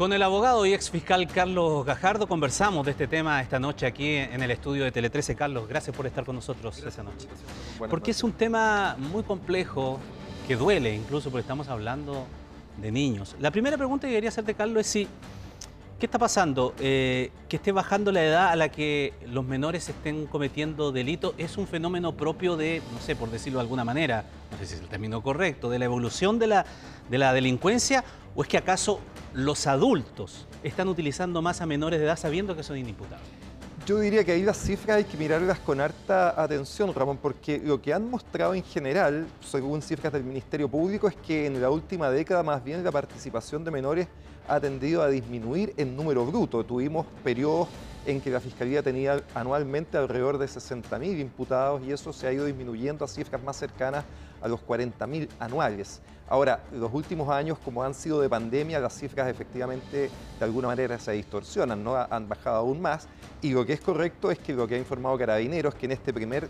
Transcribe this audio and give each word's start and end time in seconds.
Con 0.00 0.14
el 0.14 0.22
abogado 0.22 0.64
y 0.64 0.72
ex 0.72 0.88
fiscal 0.88 1.26
Carlos 1.26 1.84
Gajardo 1.84 2.26
conversamos 2.26 2.86
de 2.86 2.92
este 2.92 3.06
tema 3.06 3.42
esta 3.42 3.58
noche 3.58 3.84
aquí 3.84 4.16
en 4.16 4.42
el 4.42 4.50
estudio 4.50 4.84
de 4.84 4.90
Tele 4.90 5.10
13. 5.10 5.36
Carlos, 5.36 5.68
gracias 5.68 5.94
por 5.94 6.06
estar 6.06 6.24
con 6.24 6.36
nosotros 6.36 6.78
esta 6.78 7.02
noche. 7.02 7.28
Porque 7.90 8.12
es 8.12 8.24
un 8.24 8.32
tema 8.32 8.96
muy 8.98 9.22
complejo 9.24 10.00
que 10.48 10.56
duele, 10.56 10.94
incluso 10.94 11.30
porque 11.30 11.42
estamos 11.42 11.68
hablando 11.68 12.24
de 12.78 12.90
niños. 12.90 13.36
La 13.40 13.50
primera 13.50 13.76
pregunta 13.76 14.08
que 14.08 14.14
quería 14.14 14.30
hacerte, 14.30 14.54
Carlos, 14.54 14.80
es 14.80 14.86
si 14.86 15.06
¿Qué 16.00 16.06
está 16.06 16.18
pasando? 16.18 16.74
Eh, 16.80 17.30
que 17.50 17.56
esté 17.56 17.72
bajando 17.72 18.10
la 18.10 18.24
edad 18.24 18.48
a 18.48 18.56
la 18.56 18.70
que 18.70 19.12
los 19.26 19.44
menores 19.44 19.86
estén 19.86 20.24
cometiendo 20.24 20.92
delitos 20.92 21.34
es 21.36 21.58
un 21.58 21.66
fenómeno 21.66 22.16
propio 22.16 22.56
de, 22.56 22.80
no 22.90 22.98
sé, 23.00 23.14
por 23.14 23.30
decirlo 23.30 23.58
de 23.58 23.64
alguna 23.64 23.84
manera, 23.84 24.24
no 24.50 24.56
sé 24.56 24.64
si 24.64 24.74
es 24.76 24.80
el 24.80 24.88
término 24.88 25.22
correcto, 25.22 25.68
de 25.68 25.78
la 25.78 25.84
evolución 25.84 26.38
de 26.38 26.46
la, 26.46 26.64
de 27.10 27.18
la 27.18 27.34
delincuencia 27.34 28.02
o 28.34 28.42
es 28.42 28.48
que 28.48 28.56
acaso 28.56 29.00
los 29.34 29.66
adultos 29.66 30.46
están 30.62 30.88
utilizando 30.88 31.42
más 31.42 31.60
a 31.60 31.66
menores 31.66 32.00
de 32.00 32.06
edad 32.06 32.18
sabiendo 32.18 32.56
que 32.56 32.62
son 32.62 32.78
inimputables? 32.78 33.28
Yo 33.90 33.98
diría 33.98 34.22
que 34.22 34.30
ahí 34.30 34.44
las 34.44 34.56
cifras 34.56 34.98
hay 34.98 35.04
que 35.04 35.16
mirarlas 35.16 35.58
con 35.58 35.80
harta 35.80 36.40
atención, 36.40 36.94
Ramón, 36.94 37.18
porque 37.20 37.58
lo 37.58 37.82
que 37.82 37.92
han 37.92 38.08
mostrado 38.08 38.54
en 38.54 38.62
general, 38.62 39.26
según 39.40 39.82
cifras 39.82 40.12
del 40.12 40.22
Ministerio 40.22 40.68
Público, 40.68 41.08
es 41.08 41.16
que 41.16 41.46
en 41.46 41.60
la 41.60 41.70
última 41.70 42.08
década 42.08 42.44
más 42.44 42.62
bien 42.62 42.84
la 42.84 42.92
participación 42.92 43.64
de 43.64 43.72
menores 43.72 44.06
ha 44.46 44.60
tendido 44.60 45.02
a 45.02 45.08
disminuir 45.08 45.74
en 45.76 45.96
número 45.96 46.24
bruto. 46.24 46.62
Tuvimos 46.62 47.04
periodos 47.24 47.66
en 48.06 48.20
que 48.20 48.30
la 48.30 48.38
Fiscalía 48.38 48.80
tenía 48.80 49.24
anualmente 49.34 49.98
alrededor 49.98 50.38
de 50.38 50.46
60.000 50.46 51.18
imputados 51.18 51.82
y 51.84 51.90
eso 51.90 52.12
se 52.12 52.28
ha 52.28 52.32
ido 52.32 52.44
disminuyendo 52.44 53.04
a 53.04 53.08
cifras 53.08 53.42
más 53.42 53.56
cercanas 53.56 54.04
a 54.40 54.46
los 54.46 54.60
40.000 54.60 55.28
anuales. 55.40 56.00
Ahora, 56.30 56.60
los 56.72 56.94
últimos 56.94 57.28
años, 57.28 57.58
como 57.58 57.82
han 57.82 57.92
sido 57.92 58.20
de 58.20 58.28
pandemia, 58.28 58.78
las 58.78 58.96
cifras 58.96 59.28
efectivamente 59.28 60.08
de 60.38 60.44
alguna 60.44 60.68
manera 60.68 60.96
se 60.96 61.10
distorsionan, 61.10 61.82
¿no? 61.82 61.96
han 61.96 62.28
bajado 62.28 62.58
aún 62.58 62.80
más. 62.80 63.08
Y 63.42 63.50
lo 63.50 63.66
que 63.66 63.72
es 63.72 63.80
correcto 63.80 64.30
es 64.30 64.38
que 64.38 64.52
lo 64.52 64.68
que 64.68 64.76
ha 64.76 64.78
informado 64.78 65.18
Carabineros 65.18 65.74
es 65.74 65.80
que 65.80 65.86
en 65.86 65.92
este 65.92 66.12
primer 66.14 66.48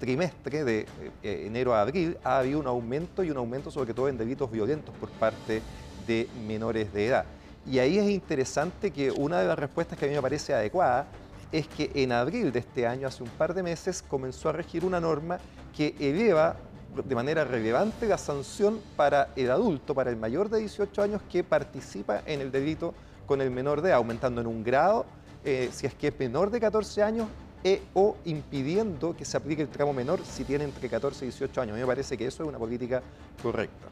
trimestre 0.00 0.64
de 0.64 0.86
eh, 1.22 1.44
enero 1.46 1.72
a 1.74 1.82
abril 1.82 2.18
ha 2.24 2.38
habido 2.38 2.58
un 2.58 2.66
aumento 2.66 3.22
y 3.22 3.30
un 3.30 3.36
aumento 3.36 3.70
sobre 3.70 3.94
todo 3.94 4.08
en 4.08 4.18
delitos 4.18 4.50
violentos 4.50 4.92
por 4.96 5.10
parte 5.10 5.62
de 6.08 6.28
menores 6.44 6.92
de 6.92 7.06
edad. 7.06 7.24
Y 7.64 7.78
ahí 7.78 7.98
es 7.98 8.10
interesante 8.10 8.90
que 8.90 9.12
una 9.12 9.38
de 9.38 9.46
las 9.46 9.56
respuestas 9.56 9.96
que 9.96 10.06
a 10.06 10.08
mí 10.08 10.14
me 10.14 10.22
parece 10.22 10.54
adecuada 10.54 11.06
es 11.52 11.68
que 11.68 11.92
en 11.94 12.10
abril 12.10 12.50
de 12.50 12.58
este 12.58 12.84
año, 12.84 13.06
hace 13.06 13.22
un 13.22 13.28
par 13.28 13.54
de 13.54 13.62
meses, 13.62 14.02
comenzó 14.02 14.48
a 14.48 14.52
regir 14.52 14.84
una 14.84 14.98
norma 14.98 15.38
que 15.76 15.94
eleva 16.00 16.56
de 17.04 17.14
manera 17.14 17.44
relevante 17.44 18.06
la 18.06 18.18
sanción 18.18 18.80
para 18.96 19.30
el 19.36 19.50
adulto, 19.50 19.94
para 19.94 20.10
el 20.10 20.16
mayor 20.16 20.48
de 20.48 20.58
18 20.58 21.02
años 21.02 21.22
que 21.30 21.44
participa 21.44 22.22
en 22.26 22.40
el 22.40 22.50
delito 22.50 22.94
con 23.26 23.40
el 23.40 23.50
menor 23.50 23.80
de 23.80 23.92
aumentando 23.92 24.40
en 24.40 24.46
un 24.46 24.64
grado 24.64 25.06
eh, 25.44 25.70
si 25.72 25.86
es 25.86 25.94
que 25.94 26.08
es 26.08 26.18
menor 26.18 26.50
de 26.50 26.60
14 26.60 27.02
años 27.02 27.28
e, 27.62 27.82
o 27.94 28.16
impidiendo 28.24 29.16
que 29.16 29.24
se 29.24 29.36
aplique 29.36 29.62
el 29.62 29.68
tramo 29.68 29.92
menor 29.92 30.20
si 30.24 30.44
tiene 30.44 30.64
entre 30.64 30.88
14 30.88 31.24
y 31.24 31.28
18 31.28 31.60
años. 31.60 31.72
A 31.72 31.76
mí 31.76 31.80
me 31.80 31.86
parece 31.86 32.16
que 32.16 32.26
eso 32.26 32.42
es 32.42 32.48
una 32.48 32.58
política 32.58 33.02
correcta. 33.42 33.88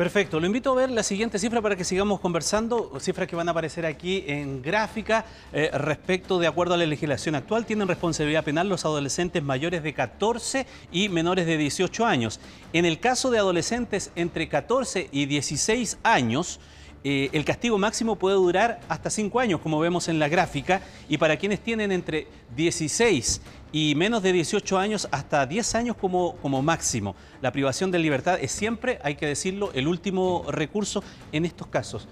Perfecto, 0.00 0.40
lo 0.40 0.46
invito 0.46 0.72
a 0.72 0.76
ver 0.76 0.90
la 0.90 1.02
siguiente 1.02 1.38
cifra 1.38 1.60
para 1.60 1.76
que 1.76 1.84
sigamos 1.84 2.20
conversando, 2.20 2.90
cifras 3.00 3.28
que 3.28 3.36
van 3.36 3.48
a 3.48 3.50
aparecer 3.50 3.84
aquí 3.84 4.24
en 4.26 4.62
gráfica 4.62 5.26
eh, 5.52 5.68
respecto, 5.74 6.38
de 6.38 6.46
acuerdo 6.46 6.72
a 6.72 6.78
la 6.78 6.86
legislación 6.86 7.34
actual, 7.34 7.66
tienen 7.66 7.86
responsabilidad 7.86 8.42
penal 8.42 8.66
los 8.66 8.86
adolescentes 8.86 9.42
mayores 9.42 9.82
de 9.82 9.92
14 9.92 10.66
y 10.90 11.10
menores 11.10 11.44
de 11.44 11.58
18 11.58 12.06
años. 12.06 12.40
En 12.72 12.86
el 12.86 12.98
caso 12.98 13.30
de 13.30 13.40
adolescentes 13.40 14.10
entre 14.16 14.48
14 14.48 15.10
y 15.12 15.26
16 15.26 15.98
años, 16.02 16.60
eh, 17.02 17.30
el 17.32 17.44
castigo 17.44 17.78
máximo 17.78 18.16
puede 18.16 18.36
durar 18.36 18.80
hasta 18.88 19.08
5 19.08 19.40
años, 19.40 19.60
como 19.60 19.78
vemos 19.78 20.08
en 20.08 20.18
la 20.18 20.28
gráfica, 20.28 20.82
y 21.08 21.16
para 21.16 21.36
quienes 21.38 21.60
tienen 21.60 21.92
entre 21.92 22.26
16 22.56 23.40
y 23.72 23.94
menos 23.94 24.22
de 24.22 24.32
18 24.32 24.78
años 24.78 25.08
hasta 25.10 25.46
10 25.46 25.74
años 25.76 25.96
como, 25.96 26.36
como 26.36 26.60
máximo. 26.60 27.14
La 27.40 27.52
privación 27.52 27.90
de 27.90 27.98
libertad 27.98 28.38
es 28.40 28.52
siempre, 28.52 28.98
hay 29.02 29.14
que 29.14 29.26
decirlo, 29.26 29.70
el 29.72 29.88
último 29.88 30.44
recurso 30.48 31.02
en 31.32 31.46
estos 31.46 31.68
casos. 31.68 32.06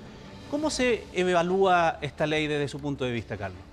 ¿Cómo 0.51 0.71
se 0.71 1.05
evalúa 1.13 1.99
esta 2.01 2.27
ley 2.27 2.47
desde 2.47 2.69
su 2.69 2.81
punto 2.81 3.05
de 3.05 3.13
vista, 3.13 3.37
Carlos? 3.37 3.68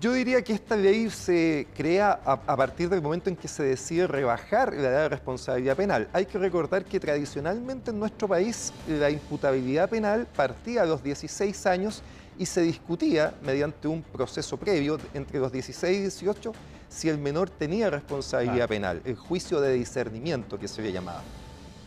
Yo 0.00 0.14
diría 0.14 0.42
que 0.42 0.52
esta 0.52 0.76
ley 0.76 1.08
se 1.10 1.68
crea 1.76 2.10
a, 2.24 2.56
partir 2.56 2.88
del 2.88 3.00
momento 3.00 3.30
en 3.30 3.36
que 3.36 3.46
se 3.46 3.62
decide 3.62 4.08
rebajar 4.08 4.72
la 4.74 4.88
edad 4.88 5.02
de 5.02 5.08
responsabilidad 5.10 5.76
penal. 5.76 6.08
Hay 6.12 6.26
que 6.26 6.38
recordar 6.38 6.84
que 6.84 6.98
tradicionalmente 6.98 7.92
en 7.92 8.00
nuestro 8.00 8.26
país 8.26 8.72
la 8.88 9.10
imputabilidad 9.10 9.88
penal 9.88 10.26
partía 10.34 10.82
a 10.82 10.86
los 10.86 11.04
16 11.04 11.66
años 11.66 12.02
y 12.36 12.46
se 12.46 12.62
discutía 12.62 13.32
mediante 13.42 13.86
un 13.86 14.02
proceso 14.02 14.56
previo 14.56 14.98
entre 15.14 15.38
los 15.38 15.52
16 15.52 15.98
y 15.98 16.00
18 16.00 16.52
si 16.88 17.08
el 17.08 17.18
menor 17.18 17.48
tenía 17.48 17.88
responsabilidad 17.88 18.68
penal, 18.68 19.00
el 19.04 19.14
juicio 19.14 19.60
de 19.60 19.74
discernimiento 19.74 20.58
que 20.58 20.66
se 20.66 20.80
había 20.80 20.94
llamado. 20.94 21.22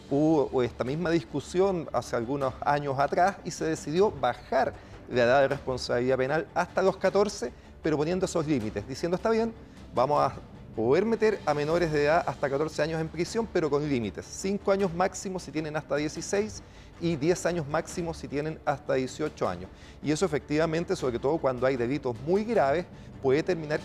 Hubo 0.10 0.64
esta 0.64 0.86
misma 0.86 1.10
discusión 1.10 1.90
hace 1.92 2.16
algunos 2.16 2.54
años 2.62 2.98
atrás 2.98 3.36
y 3.44 3.52
se 3.52 3.66
decidió 3.66 4.10
bajar 4.10 4.74
la 5.12 5.24
edad 5.24 5.42
de 5.42 5.48
responsabilidad 5.50 6.18
penal 6.18 6.48
hasta 6.56 6.82
los 6.82 6.96
14, 6.96 7.52
pero 7.82 7.98
poniendo 7.98 8.26
esos 8.26 8.46
límites, 8.46 8.88
diciendo 8.88 9.16
está 9.16 9.30
bien, 9.30 9.54
vamos 9.94 10.22
a 10.22 10.36
poder 10.76 11.06
meter 11.06 11.40
a 11.46 11.54
menores 11.54 11.92
de 11.92 12.06
edad 12.06 12.24
hasta 12.26 12.50
14 12.50 12.82
años 12.82 13.02
en 13.02 13.08
prisión, 13.08 13.48
pero 13.52 13.70
con 13.70 13.88
límites. 13.88 14.26
5 14.26 14.72
años 14.72 14.94
máximo 14.94 15.40
si 15.40 15.52
tienen 15.52 15.76
hasta 15.76 15.96
16 15.96 16.64
y 17.02 17.16
10 17.16 17.46
años 17.46 17.68
máximo 17.68 18.14
si 18.14 18.28
tienen 18.28 18.60
hasta 18.66 18.94
18 18.94 19.48
años. 19.48 19.70
Y 20.04 20.12
eso 20.12 20.26
efectivamente, 20.26 20.96
sobre 20.96 21.20
todo 21.20 21.38
cuando 21.38 21.66
hay 21.66 21.76
delitos 21.76 22.16
muy 22.26 22.44
graves, 22.44 22.86
puede 23.22 23.44
terminar 23.44 23.82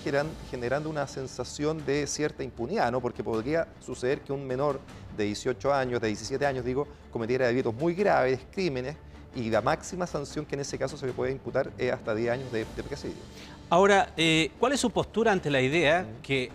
generando 0.50 0.88
una 0.88 1.06
sensación 1.06 1.84
de 1.84 2.06
cierta 2.06 2.44
impunidad, 2.44 2.92
¿no? 2.92 3.00
Porque 3.00 3.24
podría 3.24 3.66
suceder 3.80 4.20
que 4.20 4.32
un 4.32 4.46
menor 4.46 4.78
de 5.16 5.24
18 5.24 5.72
años, 5.74 6.00
de 6.00 6.08
17 6.08 6.46
años, 6.46 6.64
digo, 6.64 6.86
cometiera 7.12 7.46
delitos 7.46 7.74
muy 7.74 7.94
graves, 7.94 8.40
crímenes, 8.52 8.96
y 9.34 9.50
la 9.50 9.60
máxima 9.60 10.06
sanción 10.06 10.46
que 10.46 10.54
en 10.54 10.60
ese 10.60 10.78
caso 10.78 10.96
se 10.96 11.06
le 11.06 11.12
puede 11.12 11.32
imputar 11.32 11.70
es 11.76 11.92
hasta 11.92 12.14
10 12.14 12.32
años 12.32 12.52
de, 12.52 12.64
presidio. 12.64 13.16
Ahora, 13.70 14.10
eh, 14.16 14.50
¿cuál 14.58 14.72
es 14.72 14.80
su 14.80 14.90
postura 14.90 15.32
ante 15.32 15.50
la 15.50 15.60
idea 15.60 16.06
que 16.22 16.50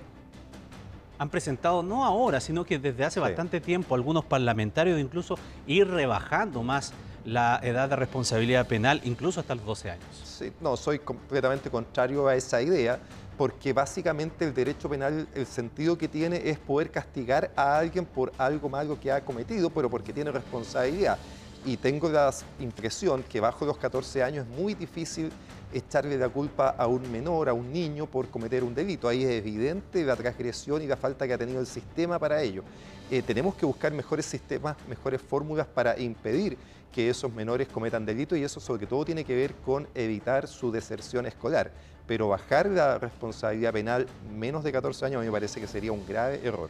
han 1.18 1.30
presentado, 1.30 1.84
no 1.84 2.06
ahora, 2.06 2.40
sino 2.40 2.64
que 2.64 2.80
desde 2.80 3.04
hace 3.04 3.20
bastante 3.20 3.60
tiempo, 3.60 3.94
algunos 3.94 4.24
parlamentarios 4.24 5.00
incluso 5.00 5.38
ir 5.68 5.88
rebajando 5.88 6.64
más 6.64 6.94
la 7.26 7.60
edad 7.62 7.90
de 7.90 7.98
responsabilidad 7.98 8.66
penal, 8.68 9.02
incluso 9.04 9.42
hasta 9.42 9.54
los 9.54 9.66
12 9.66 9.92
años. 9.92 10.06
Sí, 10.24 10.54
no, 10.62 10.78
soy 10.78 11.00
completamente 11.00 11.70
contrario 11.70 12.28
a 12.28 12.36
esa 12.36 12.62
idea, 12.62 13.00
porque 13.38 13.74
básicamente 13.74 14.46
el 14.46 14.54
derecho 14.54 14.90
penal, 14.90 15.28
el 15.36 15.46
sentido 15.46 15.98
que 15.98 16.08
tiene 16.08 16.50
es 16.50 16.58
poder 16.58 16.90
castigar 16.90 17.52
a 17.56 17.78
alguien 17.78 18.06
por 18.06 18.32
algo 18.38 18.70
malo 18.70 18.98
que 18.98 19.12
ha 19.12 19.22
cometido, 19.22 19.70
pero 19.70 19.90
porque 19.90 20.14
tiene 20.14 20.32
responsabilidad. 20.32 21.18
Y 21.66 21.78
tengo 21.78 22.10
la 22.10 22.34
impresión 22.60 23.24
que 23.24 23.40
bajo 23.40 23.66
los 23.66 23.78
14 23.78 24.24
años 24.24 24.48
es 24.48 24.58
muy 24.58 24.74
difícil 24.74 25.32
echarle 25.74 26.18
la 26.18 26.30
culpa 26.30 26.70
a 26.70 26.88
un 26.88 27.12
menor, 27.12 27.50
a 27.50 27.54
un 27.54 27.72
niño, 27.72 28.06
por 28.06 28.30
cometer 28.30 28.64
un 28.64 28.74
delito. 28.74 29.08
Ahí 29.08 29.24
es 29.24 29.32
evidente 29.32 30.04
la 30.04 30.16
transgresión 30.16 30.82
y 30.82 30.88
la 30.88 30.98
falta 30.98 31.28
que 31.28 31.34
ha 31.34 31.38
tenido 31.38 31.60
el 31.60 31.68
sistema 31.68 32.18
para 32.18 32.42
ello. 32.42 32.64
Eh, 33.12 33.22
tenemos 33.22 33.56
que 33.56 33.66
buscar 33.66 33.92
mejores 33.92 34.26
sistemas, 34.26 34.78
mejores 34.88 35.22
fórmulas 35.22 35.68
para 35.68 36.00
impedir 36.00 36.58
que 36.94 37.10
esos 37.10 37.32
menores 37.32 37.68
cometan 37.68 38.06
delito 38.06 38.36
y 38.36 38.44
eso 38.44 38.60
sobre 38.60 38.88
todo 38.88 39.06
tiene 39.06 39.24
que 39.24 39.36
ver 39.36 39.54
con 39.66 39.88
evitar 39.96 40.48
su 40.48 40.72
deserción 40.72 41.26
escolar. 41.26 41.72
Pero 42.08 42.30
bajar 42.30 42.68
la 42.68 42.98
responsabilidad 42.98 43.74
penal 43.74 44.08
menos 44.36 44.64
de 44.64 44.72
14 44.72 45.06
años 45.06 45.18
a 45.18 45.20
mí 45.20 45.28
me 45.28 45.32
parece 45.32 45.60
que 45.60 45.68
sería 45.68 45.92
un 45.92 46.06
grave 46.08 46.40
error. 46.44 46.70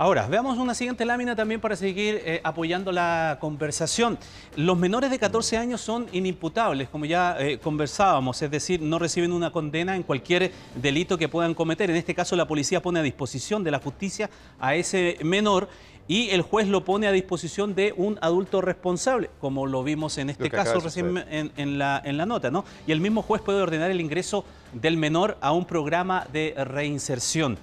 Ahora, 0.00 0.26
veamos 0.28 0.56
una 0.56 0.74
siguiente 0.74 1.04
lámina 1.04 1.36
también 1.36 1.60
para 1.60 1.76
seguir 1.76 2.22
eh, 2.24 2.40
apoyando 2.42 2.90
la 2.90 3.36
conversación. 3.38 4.16
Los 4.56 4.78
menores 4.78 5.10
de 5.10 5.18
14 5.18 5.58
años 5.58 5.82
son 5.82 6.06
inimputables, 6.10 6.88
como 6.88 7.04
ya 7.04 7.36
eh, 7.38 7.58
conversábamos, 7.58 8.40
es 8.40 8.50
decir, 8.50 8.80
no 8.80 8.98
reciben 8.98 9.30
una 9.30 9.52
condena 9.52 9.96
en 9.96 10.02
cualquier 10.02 10.52
delito 10.74 11.18
que 11.18 11.28
puedan 11.28 11.52
cometer. 11.52 11.90
En 11.90 11.96
este 11.96 12.14
caso, 12.14 12.34
la 12.34 12.48
policía 12.48 12.80
pone 12.80 13.00
a 13.00 13.02
disposición 13.02 13.62
de 13.62 13.72
la 13.72 13.78
justicia 13.78 14.30
a 14.58 14.74
ese 14.74 15.18
menor 15.22 15.68
y 16.08 16.30
el 16.30 16.40
juez 16.40 16.66
lo 16.66 16.82
pone 16.82 17.06
a 17.06 17.12
disposición 17.12 17.74
de 17.74 17.92
un 17.94 18.18
adulto 18.22 18.62
responsable, 18.62 19.28
como 19.38 19.66
lo 19.66 19.84
vimos 19.84 20.16
en 20.16 20.30
este 20.30 20.48
caso 20.48 20.80
recién 20.80 21.22
en, 21.28 21.78
la, 21.78 22.00
en 22.02 22.16
la 22.16 22.24
nota, 22.24 22.50
¿no? 22.50 22.64
Y 22.86 22.92
el 22.92 23.02
mismo 23.02 23.20
juez 23.20 23.42
puede 23.42 23.60
ordenar 23.60 23.90
el 23.90 24.00
ingreso 24.00 24.46
del 24.72 24.96
menor 24.96 25.36
a 25.42 25.52
un 25.52 25.66
programa 25.66 26.26
de 26.32 26.54
reinserción. 26.56 27.58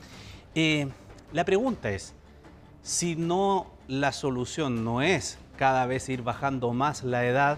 Eh, 0.53 0.87
la 1.33 1.43
pregunta 1.43 1.89
es, 1.89 2.13
si 2.87 3.17
no 3.17 3.67
la 3.89 4.13
solución 4.13 4.85
no 4.85 5.01
es 5.01 5.37
cada 5.57 5.85
vez 5.87 6.07
ir 6.07 6.21
bajando 6.21 6.71
más 6.71 7.03
la 7.03 7.25
edad, 7.25 7.57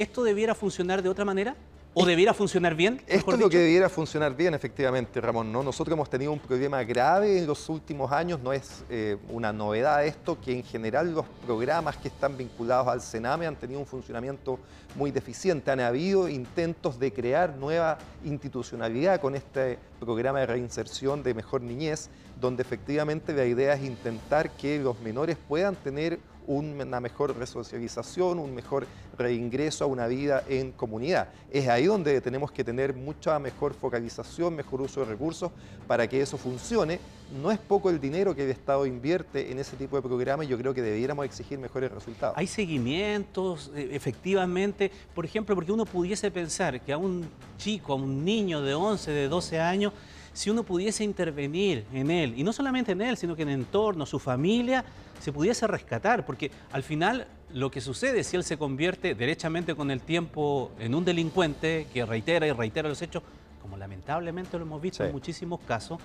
¿esto 0.00 0.24
debiera 0.24 0.56
funcionar 0.56 1.00
de 1.00 1.08
otra 1.08 1.24
manera? 1.24 1.54
¿O 1.94 2.06
debiera 2.06 2.32
funcionar 2.32 2.74
bien? 2.74 3.02
Esto 3.06 3.32
es 3.32 3.38
lo 3.38 3.50
que 3.50 3.58
debiera 3.58 3.86
funcionar 3.90 4.34
bien, 4.34 4.54
efectivamente, 4.54 5.20
Ramón. 5.20 5.52
¿no? 5.52 5.62
Nosotros 5.62 5.92
hemos 5.92 6.08
tenido 6.08 6.32
un 6.32 6.38
problema 6.38 6.82
grave 6.84 7.38
en 7.38 7.46
los 7.46 7.68
últimos 7.68 8.10
años, 8.10 8.40
no 8.40 8.50
es 8.50 8.82
eh, 8.88 9.18
una 9.28 9.52
novedad 9.52 10.02
esto, 10.06 10.40
que 10.40 10.52
en 10.56 10.64
general 10.64 11.12
los 11.12 11.26
programas 11.44 11.98
que 11.98 12.08
están 12.08 12.38
vinculados 12.38 12.88
al 12.88 13.02
Sename 13.02 13.46
han 13.46 13.56
tenido 13.56 13.78
un 13.78 13.84
funcionamiento 13.84 14.58
muy 14.94 15.10
deficiente. 15.10 15.70
Han 15.70 15.80
habido 15.80 16.30
intentos 16.30 16.98
de 16.98 17.12
crear 17.12 17.56
nueva 17.56 17.98
institucionalidad 18.24 19.20
con 19.20 19.34
este 19.34 19.78
programa 20.00 20.40
de 20.40 20.46
reinserción 20.46 21.22
de 21.22 21.34
mejor 21.34 21.60
niñez, 21.60 22.08
donde 22.40 22.62
efectivamente 22.62 23.34
la 23.34 23.44
idea 23.44 23.74
es 23.74 23.82
intentar 23.82 24.50
que 24.52 24.78
los 24.78 24.98
menores 25.00 25.36
puedan 25.46 25.76
tener 25.76 26.18
una 26.46 27.00
mejor 27.00 27.36
resocialización, 27.36 28.38
un 28.38 28.54
mejor 28.54 28.86
reingreso 29.16 29.84
a 29.84 29.86
una 29.86 30.06
vida 30.06 30.42
en 30.48 30.72
comunidad. 30.72 31.28
Es 31.50 31.68
ahí 31.68 31.86
donde 31.86 32.20
tenemos 32.20 32.50
que 32.50 32.64
tener 32.64 32.94
mucha 32.94 33.38
mejor 33.38 33.74
focalización, 33.74 34.56
mejor 34.56 34.80
uso 34.80 35.00
de 35.00 35.06
recursos 35.06 35.50
para 35.86 36.08
que 36.08 36.20
eso 36.20 36.36
funcione. 36.36 37.00
No 37.40 37.50
es 37.50 37.58
poco 37.58 37.90
el 37.90 38.00
dinero 38.00 38.34
que 38.34 38.44
el 38.44 38.50
Estado 38.50 38.84
invierte 38.86 39.50
en 39.50 39.58
ese 39.58 39.76
tipo 39.76 39.96
de 39.96 40.02
programas 40.02 40.46
y 40.46 40.48
yo 40.48 40.58
creo 40.58 40.74
que 40.74 40.82
debiéramos 40.82 41.24
exigir 41.24 41.58
mejores 41.58 41.90
resultados. 41.90 42.36
¿Hay 42.36 42.46
seguimientos, 42.46 43.70
eh, 43.74 43.90
efectivamente? 43.92 44.90
Por 45.14 45.24
ejemplo, 45.24 45.54
porque 45.54 45.72
uno 45.72 45.86
pudiese 45.86 46.30
pensar 46.30 46.80
que 46.80 46.92
a 46.92 46.98
un 46.98 47.26
chico, 47.56 47.92
a 47.92 47.96
un 47.96 48.24
niño 48.24 48.60
de 48.60 48.74
11, 48.74 49.10
de 49.10 49.28
12 49.28 49.60
años, 49.60 49.92
si 50.32 50.50
uno 50.50 50.62
pudiese 50.62 51.04
intervenir 51.04 51.84
en 51.92 52.10
él, 52.10 52.34
y 52.36 52.42
no 52.42 52.52
solamente 52.52 52.92
en 52.92 53.02
él, 53.02 53.16
sino 53.16 53.36
que 53.36 53.42
en 53.42 53.50
el 53.50 53.60
entorno, 53.60 54.06
su 54.06 54.18
familia, 54.18 54.84
se 55.20 55.32
pudiese 55.32 55.66
rescatar, 55.66 56.26
porque 56.26 56.50
al 56.72 56.82
final 56.82 57.26
lo 57.52 57.70
que 57.70 57.80
sucede 57.80 58.24
si 58.24 58.36
él 58.36 58.44
se 58.44 58.56
convierte 58.56 59.14
derechamente 59.14 59.74
con 59.74 59.90
el 59.90 60.00
tiempo 60.00 60.72
en 60.78 60.94
un 60.94 61.04
delincuente 61.04 61.86
que 61.92 62.04
reitera 62.04 62.46
y 62.46 62.52
reitera 62.52 62.88
los 62.88 63.02
hechos, 63.02 63.22
como 63.60 63.76
lamentablemente 63.76 64.58
lo 64.58 64.64
hemos 64.64 64.82
visto 64.82 65.04
en 65.04 65.12
muchísimos 65.12 65.60
casos, 65.60 66.00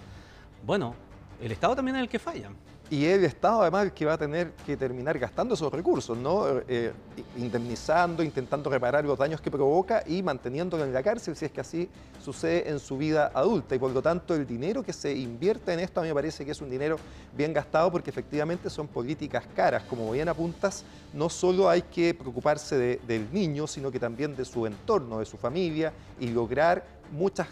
bueno, 0.65 0.93
el 1.41 1.51
Estado 1.51 1.75
también 1.75 1.97
es 1.97 2.03
el 2.03 2.09
que 2.09 2.19
falla. 2.19 2.49
Y 2.89 3.03
el 3.03 3.25
Estado 3.25 3.63
además 3.63 3.91
que 3.91 4.05
va 4.05 4.13
a 4.13 4.17
tener 4.17 4.53
que 4.65 4.77
terminar 4.77 5.19
gastando 5.19 5.55
esos 5.55 5.73
recursos, 5.73 6.17
¿no? 6.17 6.45
Eh, 6.69 6.93
indemnizando, 7.35 8.23
intentando 8.23 8.69
reparar 8.69 9.03
los 9.03 9.17
daños 9.17 9.41
que 9.41 9.51
provoca 9.51 10.03
y 10.07 10.23
manteniéndolo 10.23 10.85
en 10.85 10.93
la 10.93 11.03
cárcel 11.03 11.35
si 11.35 11.43
es 11.43 11.51
que 11.51 11.59
así 11.59 11.89
sucede 12.23 12.69
en 12.69 12.79
su 12.79 12.97
vida 12.97 13.29
adulta. 13.33 13.75
Y 13.75 13.79
por 13.79 13.91
lo 13.91 14.01
tanto 14.01 14.33
el 14.35 14.47
dinero 14.47 14.83
que 14.83 14.93
se 14.93 15.13
invierte 15.13 15.73
en 15.73 15.81
esto 15.81 15.99
a 15.99 16.03
mí 16.03 16.09
me 16.09 16.15
parece 16.15 16.45
que 16.45 16.51
es 16.51 16.61
un 16.61 16.69
dinero 16.69 16.95
bien 17.35 17.51
gastado 17.51 17.91
porque 17.91 18.09
efectivamente 18.09 18.69
son 18.69 18.87
políticas 18.87 19.43
caras. 19.53 19.83
Como 19.83 20.09
bien 20.09 20.29
apuntas, 20.29 20.85
no 21.13 21.27
solo 21.27 21.69
hay 21.69 21.81
que 21.81 22.13
preocuparse 22.13 23.01
del 23.05 23.27
niño, 23.33 23.67
sino 23.67 23.91
que 23.91 23.99
también 23.99 24.33
de 24.33 24.45
su 24.45 24.65
entorno, 24.65 25.19
de 25.19 25.25
su 25.25 25.35
familia 25.35 25.91
y 26.21 26.29
lograr 26.29 26.85
muchas 27.11 27.47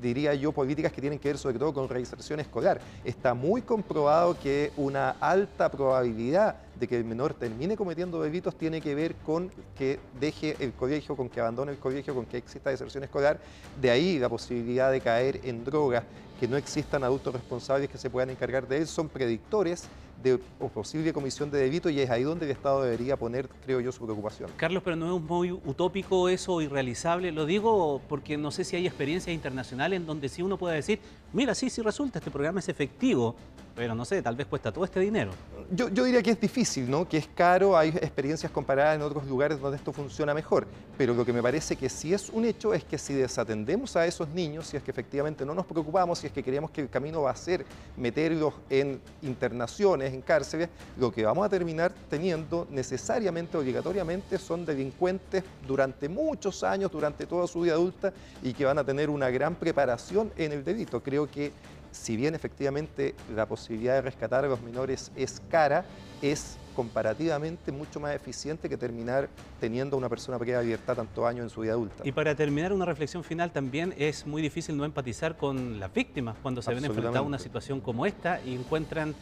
diría 0.00 0.34
yo, 0.34 0.52
políticas 0.52 0.92
que 0.92 1.00
tienen 1.00 1.18
que 1.18 1.28
ver 1.28 1.38
sobre 1.38 1.58
todo 1.58 1.72
con 1.72 1.88
reinserción 1.88 2.40
escolar. 2.40 2.80
Está 3.04 3.34
muy 3.34 3.62
comprobado 3.62 4.38
que 4.38 4.72
una 4.76 5.10
alta 5.10 5.70
probabilidad 5.70 6.65
de 6.78 6.86
que 6.86 6.96
el 6.96 7.04
menor 7.04 7.34
termine 7.34 7.76
cometiendo 7.76 8.22
delitos 8.22 8.56
tiene 8.56 8.80
que 8.80 8.94
ver 8.94 9.14
con 9.16 9.50
que 9.76 9.98
deje 10.20 10.56
el 10.60 10.72
colegio, 10.72 11.16
con 11.16 11.28
que 11.28 11.40
abandone 11.40 11.72
el 11.72 11.78
colegio, 11.78 12.14
con 12.14 12.26
que 12.26 12.36
exista 12.36 12.70
deserción 12.70 13.04
escolar. 13.04 13.40
De 13.80 13.90
ahí 13.90 14.18
la 14.18 14.28
posibilidad 14.28 14.90
de 14.90 15.00
caer 15.00 15.40
en 15.44 15.64
drogas, 15.64 16.04
que 16.38 16.46
no 16.46 16.56
existan 16.56 17.02
adultos 17.02 17.32
responsables 17.32 17.88
que 17.88 17.96
se 17.96 18.10
puedan 18.10 18.30
encargar 18.30 18.68
de 18.68 18.78
él, 18.78 18.86
son 18.86 19.08
predictores 19.08 19.88
de 20.22 20.38
posible 20.74 21.12
comisión 21.12 21.50
de 21.50 21.58
delito 21.58 21.90
y 21.90 22.00
es 22.00 22.10
ahí 22.10 22.22
donde 22.22 22.46
el 22.46 22.52
Estado 22.52 22.82
debería 22.82 23.16
poner, 23.16 23.48
creo 23.64 23.80
yo, 23.80 23.92
su 23.92 24.04
preocupación. 24.04 24.50
Carlos, 24.56 24.82
pero 24.82 24.96
no 24.96 25.16
es 25.16 25.22
muy 25.22 25.52
utópico 25.52 26.28
eso, 26.28 26.60
irrealizable. 26.60 27.32
Lo 27.32 27.46
digo 27.46 28.00
porque 28.08 28.36
no 28.36 28.50
sé 28.50 28.64
si 28.64 28.76
hay 28.76 28.86
experiencias 28.86 29.34
internacionales 29.34 29.98
en 29.98 30.06
donde 30.06 30.28
sí 30.28 30.42
uno 30.42 30.56
puede 30.56 30.76
decir, 30.76 31.00
mira, 31.32 31.54
sí, 31.54 31.70
sí 31.70 31.82
resulta, 31.82 32.18
este 32.18 32.30
programa 32.30 32.60
es 32.60 32.68
efectivo, 32.68 33.36
pero 33.74 33.94
no 33.94 34.04
sé, 34.04 34.22
tal 34.22 34.36
vez 34.36 34.46
cuesta 34.46 34.72
todo 34.72 34.84
este 34.84 35.00
dinero. 35.00 35.32
Yo, 35.70 35.88
diría 35.88 36.22
que 36.22 36.30
es 36.30 36.40
difícil, 36.40 36.88
¿no? 36.88 37.08
Que 37.08 37.16
es 37.16 37.26
caro, 37.26 37.76
hay 37.76 37.88
experiencias 37.88 38.52
comparadas 38.52 38.94
en 38.94 39.02
otros 39.02 39.26
lugares 39.26 39.60
donde 39.60 39.76
esto 39.76 39.92
funciona 39.92 40.32
mejor, 40.32 40.64
pero 40.96 41.12
lo 41.12 41.24
que 41.24 41.32
me 41.32 41.42
parece 41.42 41.74
que 41.74 41.88
sí 41.88 42.14
es 42.14 42.30
un 42.30 42.44
hecho 42.44 42.72
es 42.72 42.84
que 42.84 42.98
si 42.98 43.14
desatendemos 43.14 43.96
a 43.96 44.06
esos 44.06 44.28
niños, 44.28 44.68
si 44.68 44.76
es 44.76 44.82
que 44.84 44.92
efectivamente 44.92 45.44
no 45.44 45.54
nos 45.54 45.66
preocupamos, 45.66 46.20
si 46.20 46.28
es 46.28 46.32
que 46.32 46.44
creemos 46.44 46.70
que 46.70 46.82
el 46.82 46.88
camino 46.88 47.22
va 47.22 47.32
a 47.32 47.36
ser 47.36 47.66
meterlos 47.96 48.54
en 48.70 49.00
internaciones, 49.22 50.14
en 50.14 50.22
cárceles, 50.22 50.68
lo 50.98 51.10
que 51.10 51.24
vamos 51.24 51.44
a 51.44 51.48
terminar 51.48 51.92
teniendo 52.08 52.68
necesariamente, 52.70 53.56
obligatoriamente, 53.56 54.38
son 54.38 54.64
delincuentes 54.64 55.42
durante 55.66 56.08
muchos 56.08 56.62
años, 56.62 56.92
durante 56.92 57.26
toda 57.26 57.48
su 57.48 57.62
vida 57.62 57.72
adulta 57.72 58.12
y 58.40 58.52
que 58.52 58.64
van 58.64 58.78
a 58.78 58.84
tener 58.84 59.10
una 59.10 59.30
gran 59.30 59.56
preparación 59.56 60.30
en 60.36 60.52
el 60.52 60.64
delito. 60.64 61.02
Creo 61.02 61.28
que 61.28 61.50
si 61.96 62.16
bien 62.16 62.34
efectivamente 62.34 63.14
la 63.34 63.46
posibilidad 63.46 63.94
de 63.94 64.02
rescatar 64.02 64.44
a 64.44 64.48
los 64.48 64.60
menores 64.62 65.10
es 65.16 65.40
cara, 65.48 65.84
es 66.22 66.56
comparativamente 66.74 67.72
mucho 67.72 67.98
más 67.98 68.14
eficiente 68.14 68.68
que 68.68 68.76
terminar 68.76 69.28
teniendo 69.60 69.96
a 69.96 69.98
una 69.98 70.08
persona 70.08 70.38
privada 70.38 70.60
de 70.60 70.66
libertad 70.66 70.94
tantos 70.94 71.24
años 71.24 71.44
en 71.44 71.50
su 71.50 71.62
vida 71.62 71.72
adulta. 71.72 72.02
Y 72.06 72.12
para 72.12 72.34
terminar 72.34 72.72
una 72.72 72.84
reflexión 72.84 73.24
final, 73.24 73.50
también 73.50 73.94
es 73.96 74.26
muy 74.26 74.42
difícil 74.42 74.76
no 74.76 74.84
empatizar 74.84 75.36
con 75.36 75.80
las 75.80 75.92
víctimas 75.92 76.36
cuando 76.42 76.60
se 76.60 76.74
ven 76.74 76.84
enfrentadas 76.84 77.16
a 77.16 77.22
una 77.22 77.38
situación 77.38 77.80
como 77.80 78.04
esta 78.04 78.40
y 78.44 78.54
encuentran, 78.54 79.14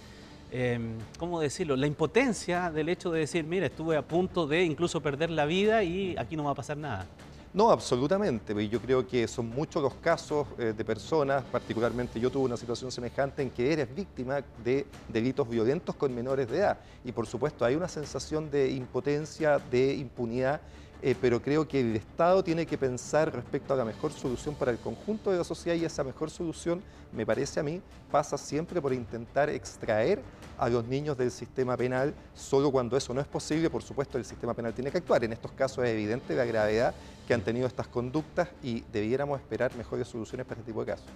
em, 0.50 0.98
¿cómo 1.16 1.40
decirlo?, 1.40 1.76
la 1.76 1.86
impotencia 1.86 2.72
del 2.72 2.88
hecho 2.88 3.12
de 3.12 3.20
decir, 3.20 3.44
mira, 3.44 3.66
estuve 3.66 3.96
a 3.96 4.02
punto 4.02 4.48
de 4.48 4.64
incluso 4.64 5.00
perder 5.00 5.30
la 5.30 5.46
vida 5.46 5.84
y 5.84 6.16
aquí 6.18 6.36
no 6.36 6.44
va 6.44 6.50
a 6.50 6.56
pasar 6.56 6.76
nada. 6.76 7.06
No, 7.54 7.70
absolutamente. 7.70 8.68
Yo 8.68 8.80
creo 8.80 9.06
que 9.06 9.28
son 9.28 9.48
muchos 9.48 9.80
los 9.80 9.94
casos 9.94 10.48
eh, 10.58 10.74
de 10.76 10.84
personas, 10.84 11.44
particularmente 11.44 12.18
yo 12.18 12.28
tuve 12.28 12.46
una 12.46 12.56
situación 12.56 12.90
semejante 12.90 13.42
en 13.42 13.50
que 13.50 13.72
eres 13.72 13.94
víctima 13.94 14.40
de 14.64 14.84
delitos 15.08 15.48
violentos 15.48 15.94
con 15.94 16.12
menores 16.12 16.50
de 16.50 16.58
edad. 16.58 16.80
Y 17.04 17.12
por 17.12 17.28
supuesto 17.28 17.64
hay 17.64 17.76
una 17.76 17.86
sensación 17.86 18.50
de 18.50 18.72
impotencia, 18.72 19.60
de 19.70 19.94
impunidad 19.94 20.60
eh, 21.06 21.14
pero 21.20 21.42
creo 21.42 21.68
que 21.68 21.80
el 21.80 21.94
Estado 21.96 22.42
tiene 22.42 22.64
que 22.64 22.78
pensar 22.78 23.30
respecto 23.30 23.74
a 23.74 23.76
la 23.76 23.84
mejor 23.84 24.10
solución 24.10 24.54
para 24.54 24.70
el 24.70 24.78
conjunto 24.78 25.30
de 25.30 25.36
la 25.36 25.44
sociedad 25.44 25.76
y 25.76 25.84
esa 25.84 26.02
mejor 26.02 26.30
solución, 26.30 26.82
me 27.12 27.26
parece 27.26 27.60
a 27.60 27.62
mí, 27.62 27.82
pasa 28.10 28.38
siempre 28.38 28.80
por 28.80 28.94
intentar 28.94 29.50
extraer 29.50 30.22
a 30.56 30.66
los 30.70 30.86
niños 30.86 31.18
del 31.18 31.30
sistema 31.30 31.76
penal, 31.76 32.14
solo 32.32 32.72
cuando 32.72 32.96
eso 32.96 33.12
no 33.12 33.20
es 33.20 33.26
posible, 33.26 33.68
por 33.68 33.82
supuesto, 33.82 34.16
el 34.16 34.24
sistema 34.24 34.54
penal 34.54 34.72
tiene 34.72 34.90
que 34.90 34.96
actuar. 34.96 35.22
En 35.24 35.34
estos 35.34 35.52
casos 35.52 35.84
es 35.84 35.90
evidente 35.90 36.34
la 36.34 36.46
gravedad 36.46 36.94
que 37.28 37.34
han 37.34 37.42
tenido 37.42 37.66
estas 37.66 37.86
conductas 37.86 38.48
y 38.62 38.82
debiéramos 38.90 39.38
esperar 39.38 39.76
mejores 39.76 40.08
soluciones 40.08 40.46
para 40.46 40.60
este 40.60 40.72
tipo 40.72 40.80
de 40.86 40.92
casos. 40.92 41.06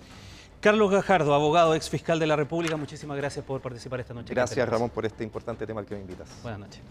Carlos 0.60 0.90
Gajardo, 0.90 1.32
abogado 1.32 1.74
ex 1.74 1.88
fiscal 1.88 2.18
de 2.18 2.26
la 2.26 2.36
República, 2.36 2.76
muchísimas 2.76 3.16
gracias 3.16 3.42
por 3.42 3.62
participar 3.62 4.00
esta 4.00 4.12
noche. 4.12 4.34
Gracias 4.34 4.68
Ramón 4.68 4.90
por 4.90 5.06
este 5.06 5.24
importante 5.24 5.66
tema 5.66 5.80
al 5.80 5.86
que 5.86 5.94
me 5.94 6.02
invitas. 6.02 6.28
Buenas 6.42 6.60
noches. 6.60 6.82